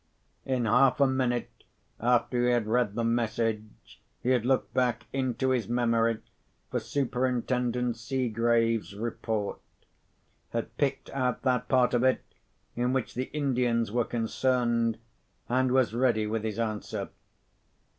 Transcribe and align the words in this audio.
In 0.45 0.65
half 0.65 0.99
a 0.99 1.05
minute 1.05 1.63
after 1.99 2.43
he 2.47 2.53
had 2.53 2.65
read 2.65 2.95
the 2.95 3.03
message, 3.03 4.01
he 4.23 4.29
had 4.31 4.47
looked 4.47 4.73
back 4.73 5.05
into 5.13 5.49
his 5.51 5.67
memory 5.69 6.21
for 6.71 6.79
Superintendent 6.79 7.97
Seegrave's 7.97 8.95
report; 8.95 9.59
had 10.49 10.75
picked 10.77 11.11
out 11.11 11.43
that 11.43 11.67
part 11.67 11.93
of 11.93 12.03
it 12.03 12.23
in 12.75 12.93
which 12.93 13.13
the 13.13 13.25
Indians 13.25 13.91
were 13.91 14.03
concerned; 14.03 14.97
and 15.47 15.71
was 15.71 15.93
ready 15.93 16.25
with 16.25 16.43
his 16.43 16.57
answer. 16.57 17.09